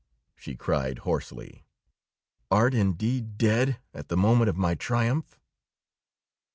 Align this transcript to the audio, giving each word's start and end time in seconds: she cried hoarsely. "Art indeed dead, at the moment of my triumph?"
she 0.35 0.55
cried 0.55 0.97
hoarsely. 1.05 1.63
"Art 2.49 2.73
indeed 2.73 3.37
dead, 3.37 3.77
at 3.93 4.07
the 4.07 4.17
moment 4.17 4.49
of 4.49 4.57
my 4.57 4.73
triumph?" 4.73 5.39